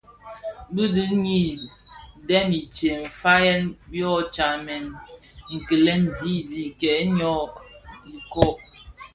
Bë 0.73 0.83
dhini 0.93 1.41
dèm 2.27 2.47
intsem 2.59 2.99
nfayèn 3.09 3.63
yō 3.99 4.11
tsamèn 4.33 4.85
kilè 5.67 5.93
kizizig 6.03 6.69
kè 6.79 6.91
йyō 7.05 7.07
inōk. 8.13 8.59